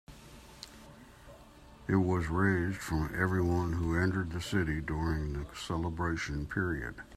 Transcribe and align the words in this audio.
It 1.87 1.97
was 1.97 2.25
raised 2.27 2.79
from 2.79 3.13
everyone 3.15 3.73
who 3.73 3.95
entered 3.95 4.31
the 4.31 4.41
city 4.41 4.81
during 4.81 5.33
the 5.33 5.45
celebration 5.55 6.47
period. 6.47 6.95